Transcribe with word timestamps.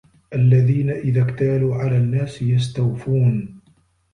الَّذينَ 0.33 0.89
إِذَا 0.89 1.21
اكتالوا 1.21 1.75
عَلَى 1.75 1.97
النّاسِ 1.97 2.41
يَستَوفونَ 2.41 3.59